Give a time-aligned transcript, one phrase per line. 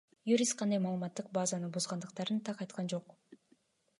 [0.29, 3.17] Юрист кайсы маалыматтык базаны бузугандыктарын так айткан жок.